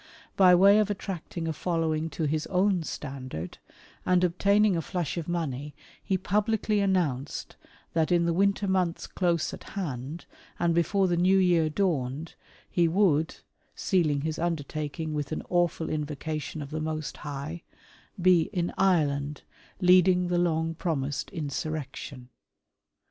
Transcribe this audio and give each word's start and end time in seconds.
By 0.35 0.55
way 0.55 0.79
of 0.79 0.89
attracting 0.89 1.47
a 1.47 1.53
following 1.53 2.09
to 2.09 2.23
his 2.23 2.47
own 2.47 2.81
standard, 2.81 3.59
and 4.03 4.23
obtaining 4.23 4.75
a 4.75 4.81
flush 4.81 5.15
of 5.15 5.27
money, 5.27 5.75
he 6.03 6.17
publicly 6.17 6.79
announced 6.79 7.55
that 7.93 8.11
in 8.11 8.25
the 8.25 8.33
winter 8.33 8.67
months 8.67 9.05
close 9.05 9.53
at 9.53 9.63
hand, 9.77 10.25
and 10.57 10.73
before 10.73 11.07
the 11.07 11.17
new 11.17 11.37
year 11.37 11.69
dawned, 11.69 12.33
he 12.67 12.87
would 12.87 13.35
(sealing 13.75 14.21
his 14.21 14.39
undertaking 14.39 15.13
with 15.13 15.31
an 15.31 15.43
awful 15.51 15.87
invocation 15.87 16.63
of 16.63 16.71
the 16.71 16.81
Most 16.81 17.17
High) 17.17 17.61
be 18.19 18.49
in 18.51 18.73
Ireland, 18.79 19.43
leading 19.81 20.29
the 20.29 20.39
long 20.39 20.73
promised 20.73 21.29
insurrection. 21.29 22.29